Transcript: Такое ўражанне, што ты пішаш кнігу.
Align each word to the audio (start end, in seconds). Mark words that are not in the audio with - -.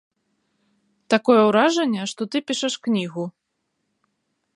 Такое 1.13 1.41
ўражанне, 1.49 2.07
што 2.13 2.21
ты 2.35 2.41
пішаш 2.47 2.73
кнігу. 2.87 3.23